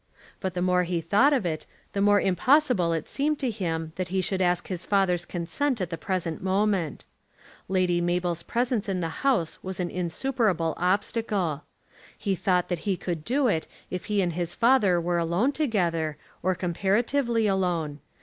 [0.39, 4.07] But the more he thought of it, the more impossible it seemed to him that
[4.07, 7.05] he should ask his father's consent at the present moment.
[7.69, 11.65] Lady Mabel's presence in the house was an insuperable obstacle.
[12.17, 16.17] He thought that he could do it if he and his father were alone together,
[16.41, 17.99] or comparatively alone.